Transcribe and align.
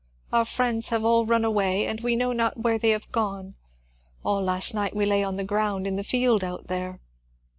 Our 0.33 0.45
friends 0.45 0.89
have 0.89 1.05
all 1.05 1.27
run 1.27 1.45
away, 1.45 1.85
and 1.85 2.01
we 2.01 2.15
know 2.15 2.33
not 2.33 2.57
where 2.59 2.79
they 2.79 2.89
have 2.89 3.11
gone. 3.11 3.53
All 4.25 4.41
last 4.41 4.73
night 4.73 4.95
we 4.95 5.05
lay 5.05 5.23
on 5.23 5.37
the 5.37 5.43
ground 5.43 5.85
in 5.85 5.95
the 5.95 6.03
field 6.03 6.43
out 6.43 6.65
there." 6.65 6.99